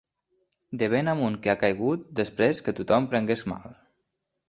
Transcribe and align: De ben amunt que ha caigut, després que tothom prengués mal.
De 0.83 0.89
ben 0.93 1.11
amunt 1.13 1.37
que 1.45 1.53
ha 1.53 1.57
caigut, 1.65 2.09
després 2.23 2.65
que 2.69 2.77
tothom 2.83 3.11
prengués 3.15 3.49
mal. 3.57 3.81